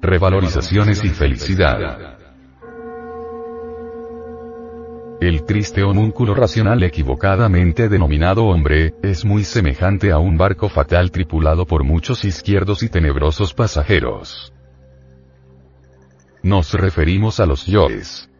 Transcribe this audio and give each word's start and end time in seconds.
revalorizaciones 0.00 1.04
y 1.04 1.08
felicidad. 1.08 2.18
El 5.20 5.44
triste 5.44 5.82
homúnculo 5.82 6.32
racional 6.32 6.80
equivocadamente 6.84 7.88
denominado 7.88 8.44
hombre, 8.44 8.94
es 9.02 9.24
muy 9.24 9.42
semejante 9.42 10.12
a 10.12 10.18
un 10.18 10.38
barco 10.38 10.68
fatal 10.68 11.10
tripulado 11.10 11.66
por 11.66 11.82
muchos 11.82 12.24
izquierdos 12.24 12.84
y 12.84 12.88
tenebrosos 12.88 13.52
pasajeros. 13.52 14.52
Nos 16.44 16.72
referimos 16.72 17.40
a 17.40 17.46
los 17.46 17.66
yoes. 17.66 18.30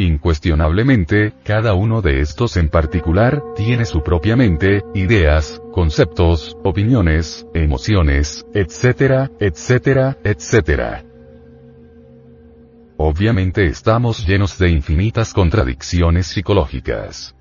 Incuestionablemente, 0.00 1.34
cada 1.44 1.74
uno 1.74 2.00
de 2.00 2.22
estos 2.22 2.56
en 2.56 2.70
particular, 2.70 3.42
tiene 3.54 3.84
su 3.84 4.02
propia 4.02 4.34
mente, 4.34 4.82
ideas, 4.94 5.60
conceptos, 5.72 6.56
opiniones, 6.64 7.46
emociones, 7.52 8.46
etcétera, 8.54 9.30
etcétera, 9.38 10.16
etcétera. 10.24 11.04
Obviamente 12.96 13.66
estamos 13.66 14.26
llenos 14.26 14.58
de 14.58 14.70
infinitas 14.70 15.34
contradicciones 15.34 16.28
psicológicas. 16.28 17.36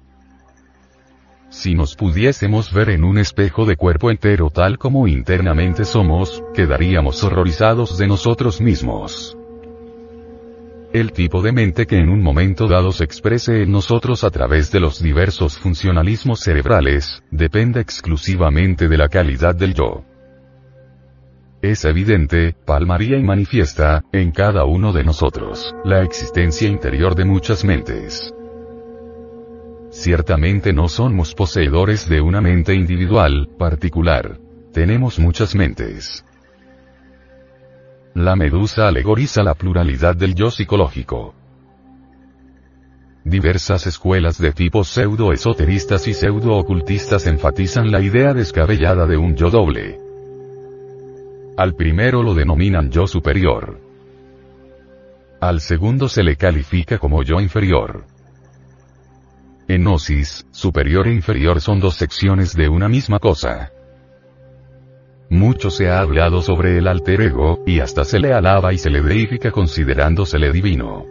Si 1.50 1.76
nos 1.76 1.96
pudiésemos 1.96 2.74
ver 2.74 2.90
en 2.90 3.06
un 3.06 3.20
espejo 3.20 3.66
de 3.66 3.78
cuerpo 3.78 4.12
entero 4.12 4.50
tal 4.50 4.78
como 4.78 5.08
internamente 5.08 5.86
somos, 5.86 6.44
quedaríamos 6.54 7.24
horrorizados 7.24 7.98
de 7.98 8.08
nosotros 8.08 8.60
mismos. 8.60 9.39
El 10.92 11.12
tipo 11.12 11.44
de 11.44 11.52
mente 11.52 11.86
que 11.86 11.98
en 11.98 12.10
un 12.10 12.24
momento 12.24 12.68
dado 12.68 12.92
se 12.92 13.04
exprese 13.04 13.62
en 13.62 13.72
nosotros 13.72 14.24
a 14.24 14.32
través 14.32 14.72
de 14.72 14.80
los 14.80 15.00
diversos 15.00 15.60
funcionalismos 15.60 16.40
cerebrales, 16.40 17.22
depende 17.30 17.80
exclusivamente 17.80 18.88
de 18.88 18.98
la 18.98 19.08
calidad 19.08 19.54
del 19.54 19.76
yo. 19.76 20.04
Es 21.62 21.86
evidente, 21.86 22.56
palmaría 22.66 23.18
y 23.18 23.24
manifiesta, 23.24 24.04
en 24.12 24.32
cada 24.32 24.66
uno 24.66 24.92
de 24.92 25.04
nosotros, 25.04 25.76
la 25.84 26.02
existencia 26.02 26.68
interior 26.68 27.14
de 27.14 27.26
muchas 27.26 27.64
mentes. 27.64 28.34
Ciertamente 29.92 30.74
no 30.74 30.88
somos 30.88 31.36
poseedores 31.36 32.10
de 32.10 32.22
una 32.22 32.42
mente 32.42 32.74
individual, 32.74 33.48
particular. 33.60 34.40
Tenemos 34.74 35.20
muchas 35.20 35.54
mentes. 35.54 36.24
La 38.20 38.36
medusa 38.36 38.90
alegoriza 38.90 39.44
la 39.44 39.54
pluralidad 39.54 40.14
del 40.14 40.36
yo 40.36 40.52
psicológico. 40.52 41.34
Diversas 43.24 43.88
escuelas 43.88 44.38
de 44.38 44.52
tipo 44.52 44.84
pseudo-esoteristas 44.84 46.06
y 46.10 46.14
pseudo-ocultistas 46.14 47.28
enfatizan 47.28 47.90
la 47.90 48.02
idea 48.02 48.34
descabellada 48.34 49.06
de 49.06 49.16
un 49.16 49.38
yo 49.38 49.50
doble. 49.50 50.02
Al 51.56 51.76
primero 51.76 52.22
lo 52.22 52.34
denominan 52.34 52.92
yo 52.92 53.08
superior. 53.08 53.80
Al 55.40 55.62
segundo 55.62 56.10
se 56.10 56.22
le 56.22 56.36
califica 56.36 56.98
como 56.98 57.24
yo 57.24 57.40
inferior. 57.40 58.04
En 59.70 59.84
Gnosis, 59.84 60.46
superior 60.52 61.08
e 61.08 61.14
inferior 61.14 61.62
son 61.62 61.80
dos 61.80 61.96
secciones 61.96 62.54
de 62.54 62.68
una 62.68 62.90
misma 62.90 63.20
cosa. 63.20 63.72
Mucho 65.30 65.70
se 65.70 65.90
ha 65.90 66.00
hablado 66.00 66.42
sobre 66.42 66.78
el 66.78 66.88
alter 66.88 67.22
ego, 67.22 67.64
y 67.66 67.82
hasta 67.82 68.04
se 68.04 68.20
le 68.20 68.34
alaba 68.34 68.74
y 68.74 68.80
se 68.80 68.90
le 68.90 69.02
deifica 69.02 69.52
considerándosele 69.52 70.52
divino. 70.52 71.06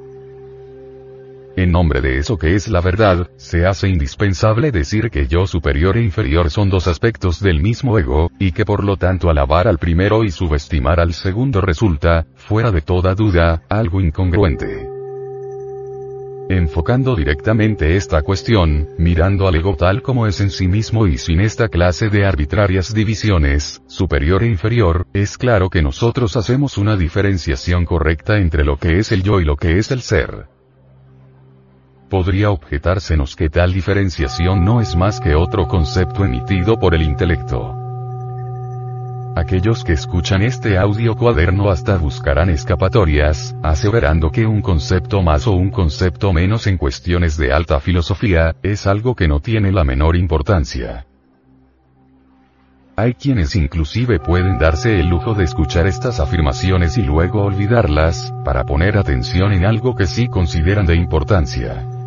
En 1.56 1.72
nombre 1.72 2.00
de 2.00 2.18
eso 2.18 2.36
que 2.36 2.54
es 2.54 2.68
la 2.68 2.80
verdad, 2.80 3.30
se 3.36 3.66
hace 3.66 3.88
indispensable 3.88 4.72
decir 4.72 5.10
que 5.10 5.26
yo 5.26 5.46
superior 5.46 5.96
e 5.96 6.02
inferior 6.02 6.50
son 6.50 6.68
dos 6.68 6.88
aspectos 6.88 7.40
del 7.40 7.60
mismo 7.60 7.98
ego, 7.98 8.30
y 8.38 8.52
que 8.52 8.64
por 8.64 8.84
lo 8.84 8.96
tanto 8.96 9.30
alabar 9.30 9.68
al 9.68 9.78
primero 9.78 10.24
y 10.24 10.30
subestimar 10.30 11.00
al 11.00 11.14
segundo 11.14 11.60
resulta, 11.60 12.26
fuera 12.34 12.72
de 12.72 12.80
toda 12.80 13.14
duda, 13.14 13.62
algo 13.68 14.00
incongruente. 14.00 14.97
Enfocando 16.50 17.14
directamente 17.14 17.96
esta 17.96 18.22
cuestión, 18.22 18.88
mirando 18.96 19.46
al 19.46 19.54
ego 19.56 19.76
tal 19.76 20.00
como 20.00 20.26
es 20.26 20.40
en 20.40 20.50
sí 20.50 20.66
mismo 20.66 21.06
y 21.06 21.18
sin 21.18 21.40
esta 21.40 21.68
clase 21.68 22.08
de 22.08 22.24
arbitrarias 22.24 22.94
divisiones, 22.94 23.82
superior 23.86 24.42
e 24.42 24.46
inferior, 24.46 25.06
es 25.12 25.36
claro 25.36 25.68
que 25.68 25.82
nosotros 25.82 26.36
hacemos 26.36 26.78
una 26.78 26.96
diferenciación 26.96 27.84
correcta 27.84 28.38
entre 28.38 28.64
lo 28.64 28.78
que 28.78 28.98
es 28.98 29.12
el 29.12 29.22
yo 29.22 29.40
y 29.40 29.44
lo 29.44 29.56
que 29.56 29.78
es 29.78 29.90
el 29.90 30.00
ser 30.00 30.46
podría 32.08 32.50
objetársenos 32.50 33.36
que 33.36 33.50
tal 33.50 33.74
diferenciación 33.74 34.64
no 34.64 34.80
es 34.80 34.96
más 34.96 35.20
que 35.20 35.34
otro 35.34 35.68
concepto 35.68 36.24
emitido 36.24 36.78
por 36.78 36.94
el 36.94 37.02
intelecto. 37.02 37.87
Aquellos 39.36 39.84
que 39.84 39.92
escuchan 39.92 40.42
este 40.42 40.78
audio 40.78 41.14
cuaderno 41.14 41.70
hasta 41.70 41.96
buscarán 41.96 42.50
escapatorias, 42.50 43.54
aseverando 43.62 44.30
que 44.30 44.46
un 44.46 44.62
concepto 44.62 45.22
más 45.22 45.46
o 45.46 45.52
un 45.52 45.70
concepto 45.70 46.32
menos 46.32 46.66
en 46.66 46.76
cuestiones 46.76 47.36
de 47.36 47.52
alta 47.52 47.80
filosofía, 47.80 48.56
es 48.62 48.86
algo 48.86 49.14
que 49.14 49.28
no 49.28 49.40
tiene 49.40 49.70
la 49.70 49.84
menor 49.84 50.16
importancia. 50.16 51.06
Hay 52.96 53.14
quienes 53.14 53.54
inclusive 53.54 54.18
pueden 54.18 54.58
darse 54.58 54.98
el 54.98 55.08
lujo 55.08 55.34
de 55.34 55.44
escuchar 55.44 55.86
estas 55.86 56.18
afirmaciones 56.18 56.98
y 56.98 57.02
luego 57.02 57.44
olvidarlas, 57.44 58.34
para 58.44 58.64
poner 58.64 58.98
atención 58.98 59.52
en 59.52 59.64
algo 59.64 59.94
que 59.94 60.06
sí 60.06 60.26
consideran 60.26 60.84
de 60.84 60.96
importancia. 60.96 61.97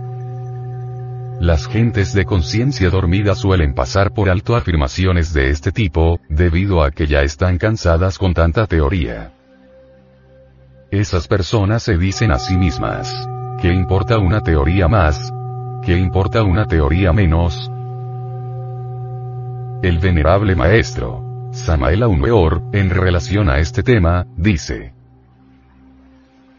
Las 1.41 1.67
gentes 1.67 2.13
de 2.13 2.23
conciencia 2.23 2.91
dormida 2.91 3.33
suelen 3.33 3.73
pasar 3.73 4.13
por 4.13 4.29
alto 4.29 4.55
afirmaciones 4.55 5.33
de 5.33 5.49
este 5.49 5.71
tipo, 5.71 6.19
debido 6.29 6.83
a 6.83 6.91
que 6.91 7.07
ya 7.07 7.23
están 7.23 7.57
cansadas 7.57 8.19
con 8.19 8.35
tanta 8.35 8.67
teoría. 8.67 9.33
Esas 10.91 11.27
personas 11.27 11.81
se 11.81 11.97
dicen 11.97 12.31
a 12.31 12.37
sí 12.37 12.55
mismas, 12.55 13.27
¿qué 13.59 13.73
importa 13.73 14.19
una 14.19 14.41
teoría 14.41 14.87
más? 14.87 15.33
¿Qué 15.83 15.97
importa 15.97 16.43
una 16.43 16.67
teoría 16.67 17.11
menos? 17.11 17.71
El 19.81 19.97
venerable 19.97 20.55
maestro, 20.55 21.49
Samael 21.53 22.03
Aumeor, 22.03 22.61
en 22.71 22.91
relación 22.91 23.49
a 23.49 23.57
este 23.57 23.81
tema, 23.81 24.27
dice, 24.37 24.93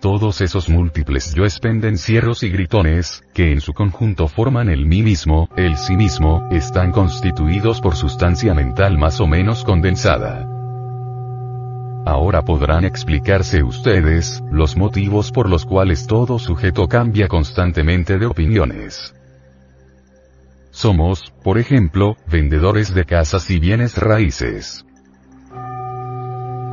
todos 0.03 0.41
esos 0.41 0.69
múltiples 0.69 1.33
yoes 1.33 1.61
pendencieros 1.61 2.43
y 2.43 2.51
gritones, 2.51 3.23
que 3.33 3.53
en 3.53 3.61
su 3.61 3.73
conjunto 3.73 4.27
forman 4.27 4.69
el 4.69 4.85
mí 4.85 5.01
mismo, 5.01 5.49
el 5.57 5.77
sí 5.77 5.97
mismo, 5.97 6.49
están 6.51 6.91
constituidos 6.91 7.81
por 7.81 7.95
sustancia 7.95 8.53
mental 8.53 8.99
más 8.99 9.21
o 9.21 9.29
menos 9.29 9.63
condensada. 9.63 10.49
Ahora 12.05 12.43
podrán 12.45 12.85
explicarse 12.85 13.63
ustedes, 13.63 14.43
los 14.51 14.77
motivos 14.77 15.31
por 15.31 15.49
los 15.49 15.65
cuales 15.65 16.09
todo 16.09 16.41
sujeto 16.41 16.89
cambia 16.89 17.29
constantemente 17.29 18.19
de 18.19 18.27
opiniones. 18.27 19.15
Somos, 20.73 21.33
por 21.45 21.59
ejemplo, 21.59 22.17
vendedores 22.27 22.93
de 22.93 23.05
casas 23.05 23.49
y 23.51 23.61
bienes 23.61 23.97
raíces. 23.97 24.85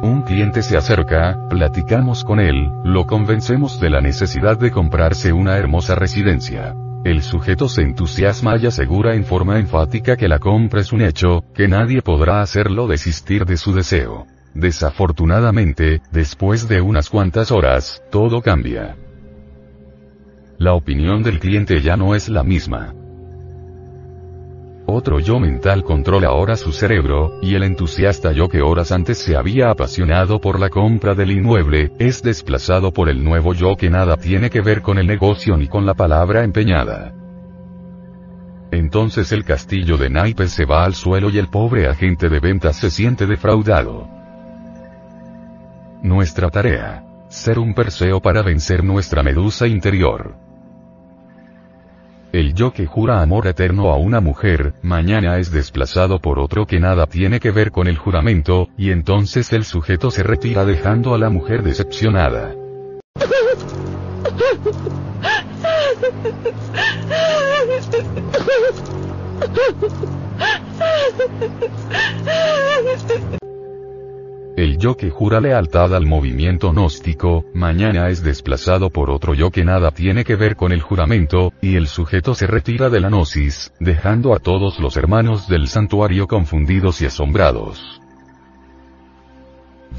Un 0.01 0.21
cliente 0.21 0.61
se 0.61 0.77
acerca, 0.77 1.37
platicamos 1.49 2.23
con 2.23 2.39
él, 2.39 2.71
lo 2.85 3.05
convencemos 3.05 3.81
de 3.81 3.89
la 3.89 3.99
necesidad 3.99 4.57
de 4.57 4.71
comprarse 4.71 5.33
una 5.33 5.57
hermosa 5.57 5.93
residencia. 5.95 6.73
El 7.03 7.21
sujeto 7.21 7.67
se 7.67 7.81
entusiasma 7.81 8.55
y 8.57 8.65
asegura 8.65 9.15
en 9.15 9.25
forma 9.25 9.59
enfática 9.59 10.15
que 10.15 10.29
la 10.29 10.39
compra 10.39 10.79
es 10.79 10.93
un 10.93 11.01
hecho, 11.01 11.43
que 11.53 11.67
nadie 11.67 12.01
podrá 12.01 12.41
hacerlo 12.41 12.87
desistir 12.87 13.45
de 13.45 13.57
su 13.57 13.73
deseo. 13.73 14.25
Desafortunadamente, 14.53 16.01
después 16.11 16.69
de 16.69 16.79
unas 16.79 17.09
cuantas 17.09 17.51
horas, 17.51 18.01
todo 18.09 18.41
cambia. 18.41 18.95
La 20.57 20.73
opinión 20.73 21.23
del 21.23 21.39
cliente 21.39 21.81
ya 21.81 21.97
no 21.97 22.15
es 22.15 22.29
la 22.29 22.43
misma. 22.43 22.93
Otro 24.91 25.19
yo 25.19 25.39
mental 25.39 25.83
controla 25.83 26.29
ahora 26.29 26.55
su 26.55 26.71
cerebro, 26.71 27.37
y 27.43 27.53
el 27.53 27.61
entusiasta 27.61 28.31
yo 28.31 28.49
que 28.49 28.63
horas 28.63 28.91
antes 28.91 29.19
se 29.19 29.35
había 29.35 29.69
apasionado 29.69 30.41
por 30.41 30.59
la 30.59 30.69
compra 30.69 31.13
del 31.13 31.29
inmueble, 31.29 31.91
es 31.99 32.23
desplazado 32.23 32.91
por 32.91 33.07
el 33.07 33.23
nuevo 33.23 33.53
yo 33.53 33.75
que 33.75 33.91
nada 33.91 34.17
tiene 34.17 34.49
que 34.49 34.61
ver 34.61 34.81
con 34.81 34.97
el 34.97 35.05
negocio 35.05 35.55
ni 35.57 35.67
con 35.67 35.85
la 35.85 35.93
palabra 35.93 36.43
empeñada. 36.43 37.13
Entonces 38.71 39.31
el 39.31 39.45
castillo 39.45 39.95
de 39.95 40.09
naipes 40.09 40.53
se 40.53 40.65
va 40.65 40.85
al 40.85 40.95
suelo 40.95 41.29
y 41.29 41.37
el 41.37 41.49
pobre 41.49 41.87
agente 41.87 42.27
de 42.27 42.39
ventas 42.39 42.75
se 42.77 42.89
siente 42.89 43.27
defraudado. 43.27 44.07
Nuestra 46.01 46.49
tarea. 46.49 47.03
Ser 47.29 47.59
un 47.59 47.75
perseo 47.75 48.21
para 48.21 48.41
vencer 48.41 48.83
nuestra 48.83 49.21
medusa 49.21 49.67
interior. 49.67 50.48
El 52.31 52.53
yo 52.53 52.73
que 52.73 52.85
jura 52.85 53.21
amor 53.21 53.47
eterno 53.47 53.91
a 53.91 53.97
una 53.97 54.21
mujer, 54.21 54.75
mañana 54.83 55.39
es 55.39 55.51
desplazado 55.51 56.19
por 56.19 56.37
otro 56.37 56.67
que 56.67 56.79
nada 56.79 57.07
tiene 57.07 57.39
que 57.39 57.49
ver 57.49 57.71
con 57.71 57.87
el 57.87 57.97
juramento, 57.97 58.69
y 58.77 58.91
entonces 58.91 59.51
el 59.51 59.65
sujeto 59.65 60.11
se 60.11 60.21
retira 60.21 60.63
dejando 60.63 61.15
a 61.15 61.17
la 61.17 61.31
mujer 61.31 61.63
decepcionada. 61.63 62.53
el 74.59 74.77
yo 74.77 74.97
que 74.97 75.09
jura 75.09 75.39
lealtad 75.39 75.95
al 75.95 76.05
movimiento 76.05 76.73
gnóstico, 76.73 77.45
mañana 77.53 78.09
es 78.09 78.21
desplazado 78.21 78.89
por 78.89 79.09
otro 79.09 79.33
yo 79.33 79.51
que 79.51 79.63
nada 79.63 79.91
tiene 79.91 80.25
que 80.25 80.35
ver 80.35 80.57
con 80.57 80.73
el 80.73 80.81
juramento, 80.81 81.53
y 81.61 81.77
el 81.77 81.87
sujeto 81.87 82.35
se 82.35 82.45
retira 82.45 82.89
de 82.89 82.99
la 82.99 83.07
gnosis, 83.07 83.71
dejando 83.79 84.33
a 84.33 84.39
todos 84.39 84.79
los 84.79 84.97
hermanos 84.97 85.47
del 85.47 85.69
santuario 85.69 86.27
confundidos 86.27 87.01
y 87.01 87.05
asombrados. 87.05 88.01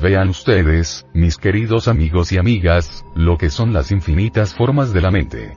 Vean 0.03 0.29
ustedes, 0.29 1.07
mis 1.15 1.39
queridos 1.39 1.89
amigos 1.89 2.31
y 2.33 2.37
amigas, 2.37 3.03
lo 3.15 3.39
que 3.39 3.49
son 3.49 3.73
las 3.73 3.91
infinitas 3.91 4.55
formas 4.55 4.93
de 4.93 5.01
la 5.01 5.11
mente. 5.11 5.57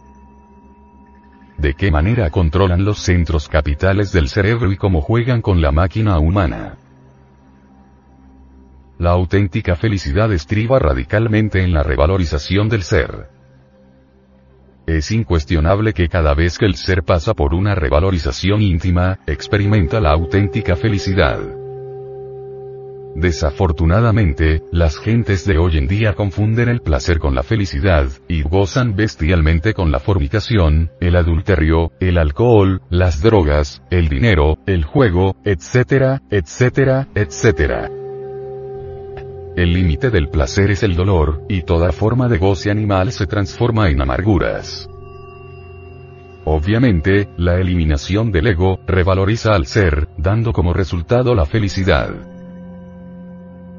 De 1.57 1.73
qué 1.73 1.91
manera 1.91 2.29
controlan 2.29 2.85
los 2.85 2.99
centros 2.99 3.49
capitales 3.49 4.13
del 4.13 4.29
cerebro 4.29 4.71
y 4.71 4.77
cómo 4.77 5.01
juegan 5.01 5.41
con 5.41 5.61
la 5.61 5.73
máquina 5.73 6.17
humana. 6.19 6.77
La 9.03 9.11
auténtica 9.11 9.75
felicidad 9.75 10.31
estriba 10.31 10.79
radicalmente 10.79 11.61
en 11.61 11.73
la 11.73 11.83
revalorización 11.83 12.69
del 12.69 12.83
ser. 12.83 13.27
Es 14.87 15.11
incuestionable 15.11 15.91
que 15.91 16.07
cada 16.07 16.33
vez 16.33 16.57
que 16.57 16.65
el 16.65 16.75
ser 16.75 17.03
pasa 17.03 17.33
por 17.33 17.53
una 17.53 17.75
revalorización 17.75 18.61
íntima, 18.61 19.19
experimenta 19.27 19.99
la 19.99 20.11
auténtica 20.11 20.77
felicidad. 20.77 21.37
Desafortunadamente, 23.13 24.61
las 24.71 24.97
gentes 24.97 25.45
de 25.45 25.57
hoy 25.57 25.79
en 25.79 25.89
día 25.89 26.13
confunden 26.13 26.69
el 26.69 26.79
placer 26.79 27.19
con 27.19 27.35
la 27.35 27.43
felicidad, 27.43 28.07
y 28.29 28.41
gozan 28.43 28.95
bestialmente 28.95 29.73
con 29.73 29.91
la 29.91 29.99
fornicación, 29.99 30.91
el 31.01 31.17
adulterio, 31.17 31.91
el 31.99 32.17
alcohol, 32.17 32.81
las 32.89 33.21
drogas, 33.21 33.83
el 33.91 34.07
dinero, 34.07 34.59
el 34.65 34.85
juego, 34.85 35.35
etcétera, 35.43 36.21
etcétera, 36.31 37.09
etcétera. 37.15 37.91
El 39.55 39.71
límite 39.71 40.09
del 40.09 40.29
placer 40.29 40.71
es 40.71 40.81
el 40.81 40.95
dolor, 40.95 41.43
y 41.47 41.61
toda 41.61 41.91
forma 41.91 42.27
de 42.27 42.39
goce 42.39 42.71
animal 42.71 43.11
se 43.11 43.27
transforma 43.27 43.89
en 43.89 44.01
amarguras. 44.01 44.89
Obviamente, 46.45 47.29
la 47.37 47.59
eliminación 47.59 48.31
del 48.31 48.47
ego, 48.47 48.79
revaloriza 48.87 49.53
al 49.53 49.67
ser, 49.67 50.09
dando 50.17 50.53
como 50.53 50.73
resultado 50.73 51.35
la 51.35 51.45
felicidad. 51.45 52.09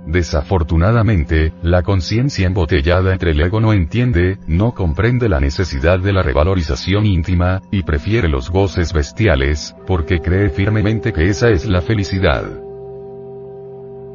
Desafortunadamente, 0.07 1.53
la 1.63 1.83
conciencia 1.83 2.47
embotellada 2.47 3.13
entre 3.13 3.33
el 3.33 3.41
ego 3.41 3.61
no 3.61 3.73
entiende, 3.73 4.39
no 4.47 4.73
comprende 4.73 5.29
la 5.29 5.41
necesidad 5.41 5.99
de 5.99 6.13
la 6.13 6.23
revalorización 6.23 7.05
íntima, 7.05 7.63
y 7.73 7.83
prefiere 7.83 8.29
los 8.29 8.49
goces 8.51 8.93
bestiales, 8.93 9.75
porque 9.87 10.21
cree 10.21 10.51
firmemente 10.51 11.13
que 11.13 11.25
esa 11.25 11.51
es 11.51 11.67
la 11.67 11.83
felicidad. 11.83 12.45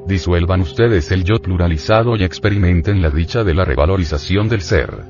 Disuelvan 0.09 0.61
ustedes 0.61 1.11
el 1.11 1.23
yo 1.23 1.35
pluralizado 1.35 2.15
y 2.17 2.23
experimenten 2.23 2.99
la 2.99 3.11
dicha 3.11 3.43
de 3.43 3.53
la 3.53 3.63
revalorización 3.63 4.49
del 4.49 4.61
ser. 4.61 5.03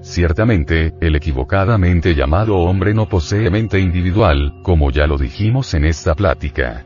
Ciertamente, 0.00 0.94
el 1.00 1.16
equivocadamente 1.16 2.14
llamado 2.14 2.58
hombre 2.58 2.94
no 2.94 3.08
posee 3.08 3.50
mente 3.50 3.80
individual, 3.80 4.60
como 4.62 4.92
ya 4.92 5.08
lo 5.08 5.18
dijimos 5.18 5.74
en 5.74 5.86
esta 5.86 6.14
plática. 6.14 6.84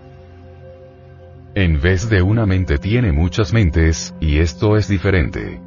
En 1.54 1.78
vez 1.82 2.08
de 2.08 2.22
una 2.22 2.46
mente 2.46 2.78
tiene 2.78 3.12
muchas 3.12 3.52
mentes, 3.52 4.14
y 4.18 4.38
esto 4.38 4.78
es 4.78 4.88
diferente. 4.88 5.60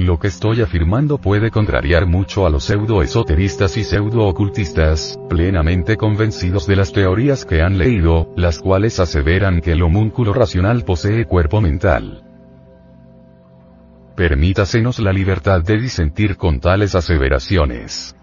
Lo 0.00 0.18
que 0.18 0.28
estoy 0.28 0.62
afirmando 0.62 1.18
puede 1.18 1.50
contrariar 1.50 2.06
mucho 2.06 2.46
a 2.46 2.50
los 2.50 2.64
pseudo-esoteristas 2.64 3.76
y 3.76 3.84
pseudo-ocultistas, 3.84 5.20
plenamente 5.28 5.98
convencidos 5.98 6.66
de 6.66 6.76
las 6.76 6.90
teorías 6.90 7.44
que 7.44 7.60
han 7.60 7.76
leído, 7.76 8.32
las 8.34 8.60
cuales 8.60 8.98
aseveran 8.98 9.60
que 9.60 9.72
el 9.72 9.82
homúnculo 9.82 10.32
racional 10.32 10.84
posee 10.86 11.26
cuerpo 11.26 11.60
mental. 11.60 12.24
Permítasenos 14.16 15.00
la 15.00 15.12
libertad 15.12 15.60
de 15.62 15.78
disentir 15.78 16.38
con 16.38 16.60
tales 16.60 16.94
aseveraciones. 16.94 18.16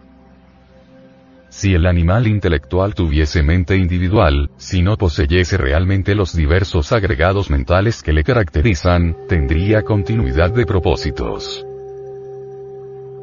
Si 1.50 1.74
el 1.74 1.86
animal 1.86 2.28
intelectual 2.28 2.94
tuviese 2.94 3.42
mente 3.42 3.78
individual, 3.78 4.52
si 4.58 4.82
no 4.82 4.98
poseyese 4.98 5.58
realmente 5.58 6.14
los 6.14 6.36
diversos 6.36 6.92
agregados 6.92 7.50
mentales 7.50 8.04
que 8.04 8.14
le 8.14 8.24
caracterizan, 8.24 9.16
tendría 9.28 9.84
continuidad 9.84 10.52
de 10.52 10.66
propósitos. 10.66 11.66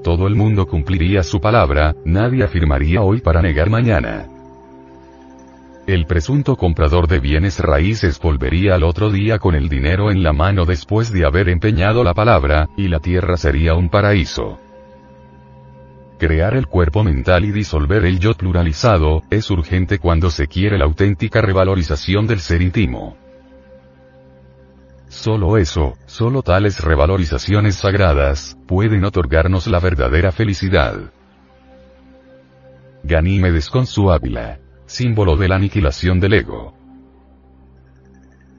Todo 0.03 0.26
el 0.26 0.35
mundo 0.35 0.67
cumpliría 0.67 1.23
su 1.23 1.41
palabra, 1.41 1.94
nadie 2.05 2.44
afirmaría 2.44 3.03
hoy 3.03 3.21
para 3.21 3.43
negar 3.43 3.71
mañana. 3.71 4.26
El 5.87 6.06
presunto 6.06 6.56
comprador 6.56 7.09
de 7.09 7.21
bienes 7.21 7.59
raíces 7.59 8.19
volvería 8.19 8.75
al 8.75 8.85
otro 8.85 9.11
día 9.11 9.38
con 9.38 9.55
el 9.55 9.69
dinero 9.69 10.11
en 10.11 10.23
la 10.23 10.32
mano 10.32 10.65
después 10.65 11.12
de 11.12 11.26
haber 11.26 11.50
empeñado 11.50 12.03
la 12.05 12.15
palabra, 12.15 12.71
y 12.75 12.88
la 12.88 13.00
tierra 13.00 13.37
sería 13.37 13.75
un 13.75 13.91
paraíso. 13.91 14.59
Crear 16.19 16.55
el 16.55 16.66
cuerpo 16.66 17.02
mental 17.02 17.44
y 17.44 17.50
disolver 17.50 18.05
el 18.05 18.20
yo 18.20 18.34
pluralizado, 18.34 19.22
es 19.31 19.50
urgente 19.50 19.99
cuando 19.99 20.31
se 20.31 20.46
quiere 20.46 20.78
la 20.78 20.84
auténtica 20.84 21.40
revalorización 21.40 22.26
del 22.26 22.40
ser 22.40 22.62
íntimo. 22.62 23.16
Solo 25.08 25.58
eso, 25.58 25.94
solo 26.06 26.43
tales 26.43 26.81
revalorizaciones 26.82 27.76
sagradas, 27.76 28.56
pueden 28.66 29.05
otorgarnos 29.05 29.66
la 29.66 29.81
verdadera 29.81 30.32
felicidad. 30.32 31.12
Ganímedes 33.02 33.69
con 33.69 33.87
su 33.87 34.11
Ávila. 34.11 34.61
Símbolo 34.87 35.37
de 35.37 35.49
la 35.49 35.56
aniquilación 35.56 36.20
del 36.20 36.34
ego. 36.34 36.83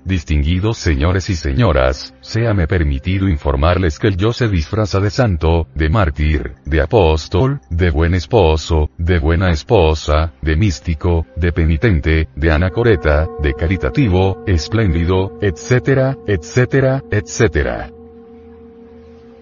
Distinguidos 0.05 0.77
señores 0.77 1.31
y 1.31 1.35
señoras, 1.35 2.13
séame 2.21 2.67
permitido 2.67 3.27
informarles 3.27 3.97
que 3.97 4.07
el 4.07 4.17
yo 4.17 4.33
se 4.33 4.47
disfraza 4.47 4.99
de 4.99 5.09
santo, 5.09 5.67
de 5.73 5.89
mártir, 5.89 6.53
de 6.63 6.79
apóstol, 6.79 7.59
de 7.71 7.89
buen 7.89 8.13
esposo, 8.13 8.91
de 8.99 9.17
buena 9.17 9.49
esposa, 9.49 10.33
de 10.43 10.55
místico, 10.55 11.25
de 11.35 11.51
penitente, 11.51 12.29
de 12.35 12.51
anacoreta, 12.51 13.27
de 13.41 13.55
caritativo, 13.55 14.43
espléndido, 14.45 15.39
etcétera, 15.41 16.15
etcétera, 16.27 17.01
etcétera. 17.09 17.89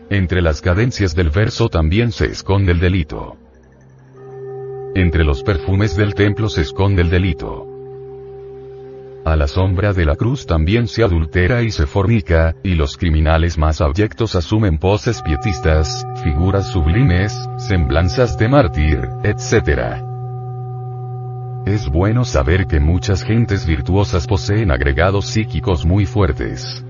Entre 0.10 0.42
las 0.42 0.62
cadencias 0.62 1.14
del 1.14 1.30
verso 1.30 1.68
también 1.68 2.14
se 2.14 2.28
esconde 2.28 2.72
el 2.72 2.80
delito. 2.80 3.36
Entre 4.96 5.26
los 5.26 5.44
perfumes 5.44 5.98
del 5.98 6.14
templo 6.14 6.48
se 6.48 6.62
esconde 6.62 7.02
el 7.02 7.10
delito. 7.10 7.73
A 9.26 9.38
la 9.38 9.48
sombra 9.48 9.94
de 9.94 10.04
la 10.04 10.18
cruz 10.18 10.46
también 10.46 10.86
se 10.86 11.02
adultera 11.02 11.62
y 11.62 11.72
se 11.72 11.88
fornica, 11.88 12.56
y 12.62 12.76
los 12.76 12.98
criminales 12.98 13.58
más 13.58 13.80
abyectos 13.80 14.36
asumen 14.36 14.78
poses 14.78 15.22
pietistas, 15.22 16.06
figuras 16.22 16.68
sublimes, 16.68 17.34
semblanzas 17.58 18.38
de 18.38 18.50
mártir, 18.50 19.08
etc. 19.24 20.04
Es 21.66 21.88
bueno 21.88 22.26
saber 22.26 22.68
que 22.68 22.82
muchas 22.82 23.24
gentes 23.24 23.66
virtuosas 23.66 24.28
poseen 24.28 24.72
agregados 24.72 25.26
psíquicos 25.28 25.86
muy 25.86 26.06
fuertes. 26.06 26.84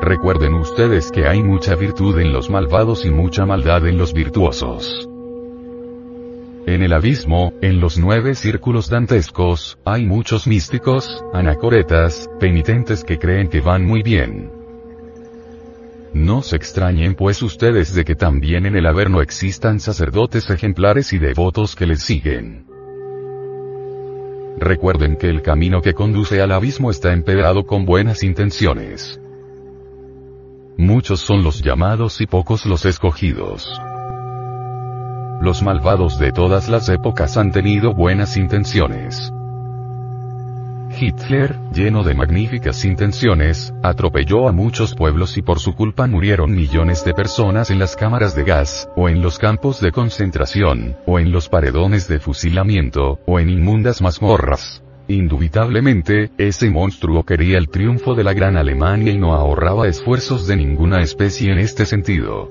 Recuerden 0.00 0.54
ustedes 0.54 1.10
que 1.10 1.26
hay 1.26 1.42
mucha 1.42 1.74
virtud 1.74 2.20
en 2.20 2.32
los 2.32 2.50
malvados 2.50 3.04
y 3.04 3.10
mucha 3.10 3.44
maldad 3.44 3.84
en 3.88 3.98
los 3.98 4.12
virtuosos. 4.14 5.08
En 6.68 6.82
el 6.82 6.92
abismo, 6.92 7.54
en 7.62 7.80
los 7.80 7.96
nueve 7.96 8.34
círculos 8.34 8.90
dantescos, 8.90 9.78
hay 9.86 10.04
muchos 10.04 10.46
místicos, 10.46 11.24
anacoretas, 11.32 12.28
penitentes 12.38 13.04
que 13.04 13.18
creen 13.18 13.48
que 13.48 13.62
van 13.62 13.86
muy 13.86 14.02
bien. 14.02 14.50
No 16.12 16.42
se 16.42 16.56
extrañen 16.56 17.14
pues 17.14 17.42
ustedes 17.42 17.94
de 17.94 18.04
que 18.04 18.14
también 18.14 18.66
en 18.66 18.76
el 18.76 18.84
Averno 18.84 19.22
existan 19.22 19.80
sacerdotes 19.80 20.50
ejemplares 20.50 21.14
y 21.14 21.18
devotos 21.18 21.74
que 21.74 21.86
les 21.86 22.02
siguen. 22.02 22.66
Recuerden 24.58 25.16
que 25.16 25.30
el 25.30 25.40
camino 25.40 25.80
que 25.80 25.94
conduce 25.94 26.42
al 26.42 26.52
abismo 26.52 26.90
está 26.90 27.14
empedrado 27.14 27.64
con 27.64 27.86
buenas 27.86 28.22
intenciones. 28.22 29.18
Muchos 30.76 31.20
son 31.20 31.42
los 31.42 31.62
llamados 31.62 32.20
y 32.20 32.26
pocos 32.26 32.66
los 32.66 32.84
escogidos. 32.84 33.80
Los 35.40 35.62
malvados 35.62 36.18
de 36.18 36.32
todas 36.32 36.68
las 36.68 36.88
épocas 36.88 37.36
han 37.36 37.52
tenido 37.52 37.94
buenas 37.94 38.36
intenciones. 38.36 39.32
Hitler, 41.00 41.54
lleno 41.72 42.02
de 42.02 42.14
magníficas 42.14 42.84
intenciones, 42.84 43.72
atropelló 43.84 44.48
a 44.48 44.52
muchos 44.52 44.96
pueblos 44.96 45.36
y 45.38 45.42
por 45.42 45.60
su 45.60 45.76
culpa 45.76 46.08
murieron 46.08 46.56
millones 46.56 47.04
de 47.04 47.14
personas 47.14 47.70
en 47.70 47.78
las 47.78 47.94
cámaras 47.94 48.34
de 48.34 48.42
gas, 48.42 48.88
o 48.96 49.08
en 49.08 49.22
los 49.22 49.38
campos 49.38 49.80
de 49.80 49.92
concentración, 49.92 50.96
o 51.06 51.20
en 51.20 51.30
los 51.30 51.48
paredones 51.48 52.08
de 52.08 52.18
fusilamiento, 52.18 53.20
o 53.24 53.38
en 53.38 53.48
inmundas 53.48 54.02
mazmorras. 54.02 54.82
Indubitablemente, 55.06 56.32
ese 56.36 56.68
monstruo 56.68 57.22
quería 57.22 57.58
el 57.58 57.68
triunfo 57.68 58.16
de 58.16 58.24
la 58.24 58.34
gran 58.34 58.56
Alemania 58.56 59.12
y 59.12 59.18
no 59.18 59.34
ahorraba 59.34 59.86
esfuerzos 59.86 60.48
de 60.48 60.56
ninguna 60.56 61.00
especie 61.00 61.52
en 61.52 61.58
este 61.58 61.86
sentido. 61.86 62.50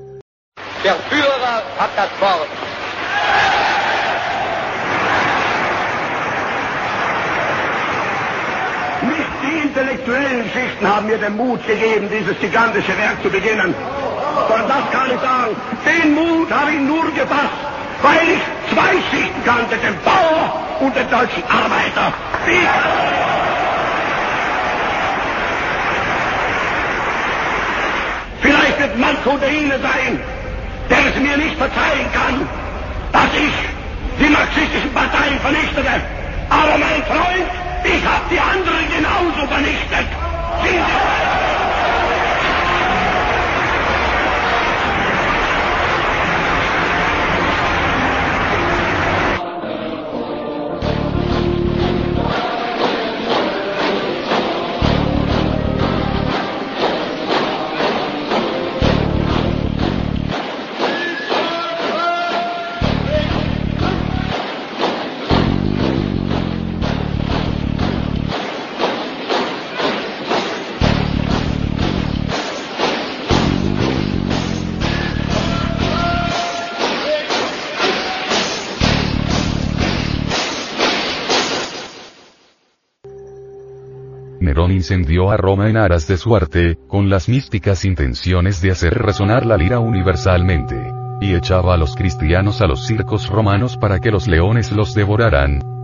Die 9.48 9.68
intellektuellen 9.68 10.50
Schichten 10.52 10.88
haben 10.88 11.08
mir 11.08 11.18
den 11.18 11.36
Mut 11.38 11.66
gegeben, 11.66 12.10
dieses 12.10 12.38
gigantische 12.40 12.96
Werk 12.98 13.22
zu 13.24 13.30
beginnen. 13.30 13.74
Und 13.74 14.70
das 14.70 14.84
kann 14.92 15.08
ich 15.14 15.22
sagen, 15.22 15.56
den 15.86 16.16
Mut 16.16 16.52
habe 16.52 16.72
ich 16.72 16.80
nur 16.80 17.06
gefasst, 17.12 17.60
weil 18.02 18.28
ich 18.36 18.74
zwei 18.74 18.94
Schichten 19.10 19.44
kannte, 19.46 19.76
den 19.78 19.96
Bauer 20.04 20.60
und 20.80 20.96
den 20.96 21.10
deutschen 21.10 21.44
Arbeiter. 21.44 22.14
Die 22.48 22.68
Vielleicht 28.42 28.80
wird 28.80 28.98
manch 28.98 29.26
unter 29.26 29.50
Ihnen 29.50 29.82
sein, 29.82 30.20
der 30.90 31.00
es 31.10 31.20
mir 31.20 31.38
nicht 31.38 31.58
verzeihen 31.58 32.08
kann, 32.14 32.48
dass 33.12 33.34
ich 33.34 33.54
die 34.20 34.30
marxistischen 34.30 34.94
Parteien 34.94 35.40
vernichtete. 35.40 36.02
Aber 36.50 36.78
mein 36.78 37.04
Freund, 37.04 37.67
ich 37.96 38.06
habe 38.06 38.26
die 38.30 38.40
anderen 38.40 38.86
genauso 38.96 39.48
vernichtet. 39.48 40.08
Sie 40.64 41.37
Incendió 84.66 85.30
a 85.30 85.38
Roma 85.38 85.70
en 85.70 85.78
aras 85.78 86.08
de 86.08 86.18
su 86.18 86.36
arte, 86.36 86.78
con 86.88 87.10
las 87.10 87.30
místicas 87.30 87.86
intenciones 87.86 88.60
de 88.62 88.72
hacer 88.72 88.96
resonar 88.96 89.46
la 89.46 89.56
lira 89.56 89.80
universalmente. 89.80 90.76
Y 91.22 91.36
echaba 91.36 91.76
a 91.76 91.78
los 91.78 91.96
cristianos 91.96 92.62
a 92.62 92.68
los 92.68 92.86
circos 92.88 93.28
romanos 93.30 93.78
para 93.78 94.00
que 94.00 94.10
los 94.12 94.28
leones 94.28 94.72
los 94.72 94.94
devoraran. 94.96 95.77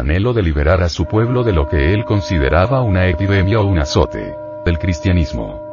Anhelo 0.00 0.32
de 0.32 0.42
liberar 0.42 0.82
a 0.82 0.88
su 0.88 1.06
pueblo 1.06 1.44
de 1.44 1.52
lo 1.52 1.68
que 1.68 1.94
él 1.94 2.04
consideraba 2.04 2.82
una 2.82 3.06
epidemia 3.06 3.60
o 3.60 3.66
un 3.66 3.78
azote 3.78 4.34
del 4.64 4.78
cristianismo. 4.78 5.69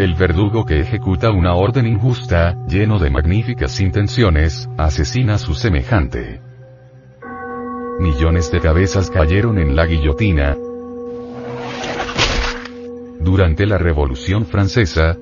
El 0.00 0.14
verdugo 0.14 0.64
que 0.64 0.80
ejecuta 0.80 1.30
una 1.30 1.52
orden 1.52 1.86
injusta, 1.86 2.56
lleno 2.66 2.98
de 2.98 3.10
magníficas 3.10 3.82
intenciones, 3.82 4.66
asesina 4.78 5.34
a 5.34 5.38
su 5.38 5.52
semejante. 5.52 6.40
Millones 7.98 8.50
de 8.50 8.60
cabezas 8.60 9.10
cayeron 9.10 9.58
en 9.58 9.76
la 9.76 9.84
guillotina. 9.84 10.56
Durante 13.20 13.66
la 13.66 13.76
Revolución 13.76 14.46
Francesa, 14.46 15.18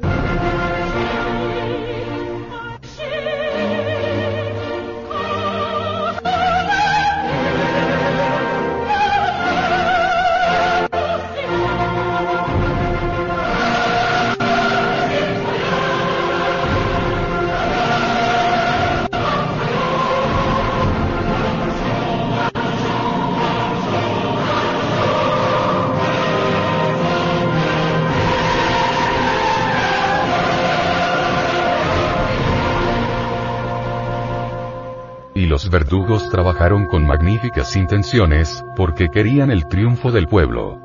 los 35.59 35.71
verdugos 35.71 36.31
trabajaron 36.31 36.87
con 36.87 37.05
magníficas 37.05 37.75
intenciones, 37.75 38.65
porque 38.77 39.09
querían 39.09 39.51
el 39.51 39.67
triunfo 39.67 40.13
del 40.13 40.29
pueblo. 40.29 40.81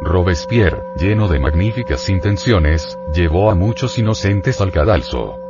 Robespierre, 0.00 0.80
lleno 0.96 1.26
de 1.26 1.40
magníficas 1.40 2.08
intenciones, 2.08 2.96
llevó 3.12 3.50
a 3.50 3.56
muchos 3.56 3.98
inocentes 3.98 4.60
al 4.60 4.70
cadalso. 4.70 5.40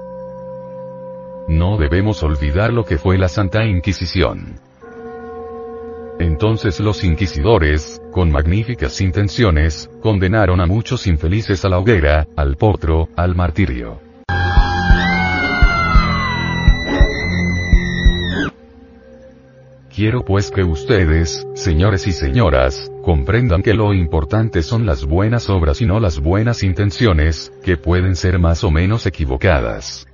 No 1.48 1.76
debemos 1.76 2.22
olvidar 2.22 2.72
lo 2.72 2.86
que 2.86 2.96
fue 2.96 3.18
la 3.18 3.28
Santa 3.28 3.66
Inquisición. 3.66 4.69
Entonces 6.20 6.80
los 6.80 7.02
inquisidores, 7.02 7.98
con 8.12 8.30
magníficas 8.30 9.00
intenciones, 9.00 9.88
condenaron 10.02 10.60
a 10.60 10.66
muchos 10.66 11.06
infelices 11.06 11.64
a 11.64 11.70
la 11.70 11.78
hoguera, 11.78 12.28
al 12.36 12.56
potro, 12.56 13.08
al 13.16 13.34
martirio. 13.34 13.98
Quiero 19.88 20.22
pues 20.22 20.50
que 20.50 20.62
ustedes, 20.62 21.46
señores 21.54 22.06
y 22.06 22.12
señoras, 22.12 22.92
comprendan 23.02 23.62
que 23.62 23.72
lo 23.72 23.94
importante 23.94 24.62
son 24.62 24.84
las 24.84 25.06
buenas 25.06 25.48
obras 25.48 25.80
y 25.80 25.86
no 25.86 26.00
las 26.00 26.20
buenas 26.20 26.62
intenciones, 26.62 27.50
que 27.64 27.78
pueden 27.78 28.14
ser 28.14 28.38
más 28.38 28.62
o 28.62 28.70
menos 28.70 29.06
equivocadas. 29.06 30.06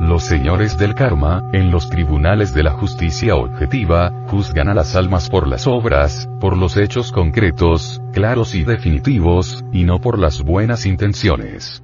Los 0.00 0.24
señores 0.24 0.76
del 0.76 0.94
karma, 0.94 1.48
en 1.52 1.70
los 1.70 1.88
tribunales 1.88 2.52
de 2.52 2.64
la 2.64 2.72
justicia 2.72 3.36
objetiva, 3.36 4.12
juzgan 4.26 4.68
a 4.68 4.74
las 4.74 4.96
almas 4.96 5.30
por 5.30 5.46
las 5.46 5.68
obras, 5.68 6.28
por 6.40 6.56
los 6.56 6.76
hechos 6.76 7.12
concretos, 7.12 8.02
claros 8.12 8.56
y 8.56 8.64
definitivos, 8.64 9.64
y 9.72 9.84
no 9.84 10.00
por 10.00 10.18
las 10.18 10.42
buenas 10.42 10.84
intenciones. 10.84 11.82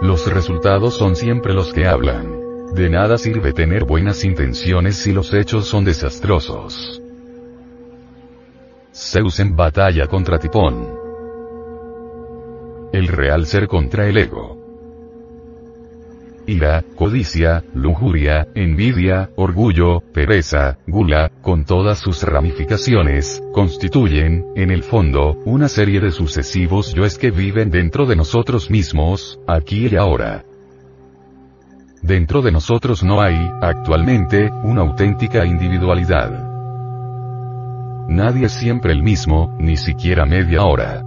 Los 0.00 0.32
resultados 0.32 0.96
son 0.96 1.14
siempre 1.14 1.52
los 1.52 1.74
que 1.74 1.86
hablan. 1.86 2.40
De 2.74 2.88
nada 2.88 3.18
sirve 3.18 3.52
tener 3.52 3.84
buenas 3.84 4.24
intenciones 4.24 4.96
si 4.96 5.12
los 5.12 5.34
hechos 5.34 5.66
son 5.66 5.84
desastrosos. 5.84 7.02
Zeus 8.92 9.40
en 9.40 9.54
batalla 9.54 10.06
contra 10.06 10.38
Tipón. 10.38 10.88
El 12.92 13.08
real 13.08 13.46
ser 13.46 13.68
contra 13.68 14.08
el 14.08 14.16
ego 14.16 14.55
ira, 16.46 16.84
codicia, 16.96 17.64
lujuria, 17.74 18.46
envidia, 18.54 19.30
orgullo, 19.36 20.00
pereza, 20.12 20.78
gula, 20.86 21.30
con 21.42 21.64
todas 21.64 21.98
sus 21.98 22.22
ramificaciones, 22.22 23.42
constituyen, 23.52 24.44
en 24.56 24.70
el 24.70 24.82
fondo, 24.82 25.38
una 25.44 25.68
serie 25.68 26.00
de 26.00 26.10
sucesivos 26.10 26.94
yoes 26.94 27.18
que 27.18 27.30
viven 27.30 27.70
dentro 27.70 28.06
de 28.06 28.16
nosotros 28.16 28.70
mismos, 28.70 29.38
aquí 29.46 29.88
y 29.88 29.96
ahora. 29.96 30.44
Dentro 32.02 32.42
de 32.42 32.52
nosotros 32.52 33.02
no 33.02 33.20
hay, 33.20 33.36
actualmente, 33.62 34.50
una 34.62 34.82
auténtica 34.82 35.44
individualidad. 35.44 36.46
Nadie 38.08 38.46
es 38.46 38.52
siempre 38.52 38.92
el 38.92 39.02
mismo, 39.02 39.56
ni 39.58 39.76
siquiera 39.76 40.24
media 40.26 40.62
hora. 40.62 41.05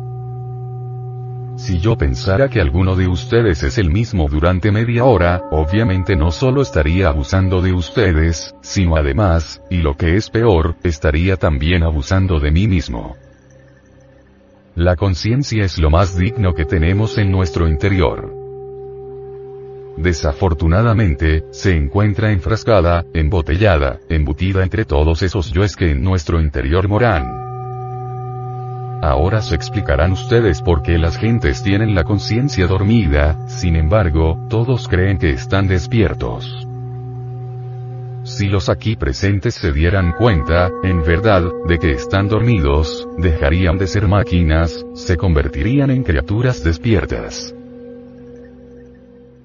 Si 1.60 1.78
yo 1.78 1.98
pensara 1.98 2.50
que 2.50 2.62
alguno 2.62 2.96
de 2.96 3.10
ustedes 3.10 3.64
es 3.64 3.78
el 3.78 3.92
mismo 3.92 4.30
durante 4.30 4.72
media 4.72 5.04
hora, 5.04 5.44
obviamente 5.52 6.16
no 6.16 6.32
solo 6.32 6.62
estaría 6.62 7.10
abusando 7.10 7.62
de 7.62 7.74
ustedes, 7.74 8.56
sino 8.62 8.96
además, 8.96 9.62
y 9.70 9.80
lo 9.80 9.98
que 9.98 10.16
es 10.16 10.30
peor, 10.30 10.78
estaría 10.84 11.36
también 11.36 11.84
abusando 11.84 12.40
de 12.40 12.52
mí 12.52 12.66
mismo. 12.70 13.18
La 14.76 14.96
conciencia 14.96 15.66
es 15.66 15.78
lo 15.80 15.90
más 15.90 16.18
digno 16.18 16.54
que 16.54 16.64
tenemos 16.64 17.18
en 17.18 17.30
nuestro 17.30 17.68
interior. 17.68 18.34
Desafortunadamente, 19.98 21.44
se 21.52 21.76
encuentra 21.76 22.32
enfrascada, 22.32 23.04
embotellada, 23.14 24.00
embutida 24.08 24.64
entre 24.64 24.86
todos 24.86 25.24
esos 25.24 25.52
yoes 25.52 25.76
que 25.76 25.92
en 25.92 26.04
nuestro 26.04 26.40
interior 26.40 26.88
moran. 26.88 27.49
Ahora 29.02 29.42
se 29.42 29.56
explicarán 29.56 30.12
ustedes 30.12 30.62
por 30.62 30.82
qué 30.82 30.98
las 30.98 31.18
gentes 31.18 31.64
tienen 31.64 31.96
la 31.96 32.04
conciencia 32.04 32.68
dormida, 32.68 33.38
sin 33.48 33.78
embargo, 33.78 34.38
todos 34.50 34.90
creen 34.90 35.18
que 35.18 35.30
están 35.30 35.70
despiertos. 35.70 36.68
Si 38.24 38.48
los 38.48 38.68
aquí 38.68 38.98
presentes 38.98 39.56
se 39.56 39.72
dieran 39.72 40.12
cuenta, 40.12 40.70
en 40.84 41.02
verdad, 41.04 41.44
de 41.66 41.80
que 41.80 41.92
están 41.92 42.28
dormidos, 42.28 43.08
dejarían 43.18 43.78
de 43.78 43.88
ser 43.88 44.06
máquinas, 44.06 44.86
se 44.94 45.16
convertirían 45.16 45.92
en 45.92 46.04
criaturas 46.04 46.62
despiertas. 46.62 47.56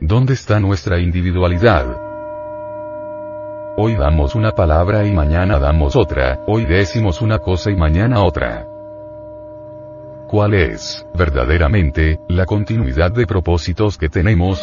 ¿Dónde 0.01 0.35
está 0.35 0.59
nuestra 0.59 0.99
individualidad? 0.99 1.97
Hoy 3.77 3.95
damos 3.95 4.35
una 4.35 4.51
palabra 4.51 5.07
y 5.07 5.13
mañana 5.13 5.61
damos 5.61 5.95
otra, 5.95 6.41
hoy 6.49 6.65
decimos 6.65 7.23
una 7.23 7.39
cosa 7.39 7.71
y 7.71 7.77
mañana 7.77 8.23
otra 8.23 8.74
cuál 10.35 10.55
es, 10.55 11.07
verdaderamente, 11.15 12.19
la 12.29 12.45
continuidad 12.45 13.13
de 13.13 13.25
propósitos 13.25 13.97
que 13.97 14.09
tenemos, 14.09 14.61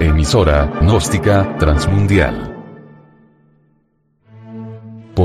emisora, 0.00 0.64
gnóstica, 0.80 1.58
transmundial 1.58 2.47